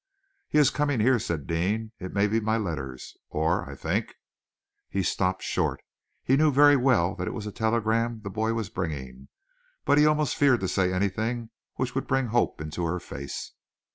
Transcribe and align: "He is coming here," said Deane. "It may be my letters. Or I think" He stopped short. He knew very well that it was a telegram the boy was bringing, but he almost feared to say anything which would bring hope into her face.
"He 0.49 0.57
is 0.57 0.71
coming 0.71 0.99
here," 0.99 1.19
said 1.19 1.45
Deane. 1.45 1.91
"It 1.99 2.11
may 2.11 2.25
be 2.25 2.39
my 2.39 2.57
letters. 2.57 3.15
Or 3.29 3.69
I 3.69 3.75
think" 3.75 4.15
He 4.89 5.03
stopped 5.03 5.43
short. 5.43 5.83
He 6.23 6.35
knew 6.35 6.51
very 6.51 6.75
well 6.75 7.13
that 7.17 7.27
it 7.27 7.35
was 7.35 7.45
a 7.45 7.51
telegram 7.51 8.21
the 8.23 8.31
boy 8.31 8.55
was 8.55 8.69
bringing, 8.69 9.27
but 9.85 9.99
he 9.99 10.07
almost 10.07 10.35
feared 10.37 10.61
to 10.61 10.67
say 10.67 10.91
anything 10.91 11.51
which 11.75 11.93
would 11.93 12.07
bring 12.07 12.29
hope 12.29 12.59
into 12.59 12.83
her 12.83 12.99
face. 12.99 13.51